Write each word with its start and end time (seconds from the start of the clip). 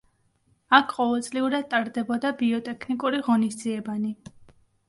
აქ 0.77 0.95
ყოველწლიურად 0.99 1.69
ტარდებოდა 1.75 2.31
ბიოტექნიკური 2.41 3.23
ღონისძიებანი. 3.29 4.15